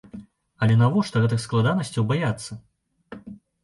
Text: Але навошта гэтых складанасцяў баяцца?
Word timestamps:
Але 0.65 0.77
навошта 0.83 1.23
гэтых 1.25 1.39
складанасцяў 1.45 2.11
баяцца? 2.15 2.53